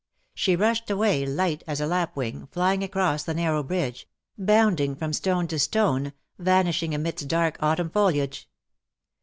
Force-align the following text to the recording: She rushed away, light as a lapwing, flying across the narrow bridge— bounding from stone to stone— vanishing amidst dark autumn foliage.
She 0.33 0.55
rushed 0.55 0.89
away, 0.89 1.27
light 1.27 1.63
as 1.67 1.79
a 1.79 1.85
lapwing, 1.85 2.47
flying 2.47 2.81
across 2.83 3.21
the 3.21 3.35
narrow 3.35 3.61
bridge— 3.61 4.09
bounding 4.35 4.95
from 4.95 5.13
stone 5.13 5.47
to 5.49 5.59
stone— 5.59 6.13
vanishing 6.39 6.95
amidst 6.95 7.27
dark 7.27 7.55
autumn 7.59 7.91
foliage. 7.91 8.49